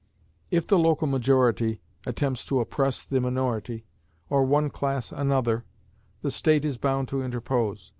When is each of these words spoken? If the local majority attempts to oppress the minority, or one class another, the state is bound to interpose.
If 0.49 0.65
the 0.65 0.79
local 0.79 1.05
majority 1.05 1.79
attempts 2.07 2.43
to 2.47 2.59
oppress 2.59 3.05
the 3.05 3.21
minority, 3.21 3.85
or 4.31 4.43
one 4.43 4.71
class 4.71 5.11
another, 5.11 5.63
the 6.23 6.31
state 6.31 6.65
is 6.65 6.79
bound 6.79 7.07
to 7.09 7.21
interpose. 7.21 7.89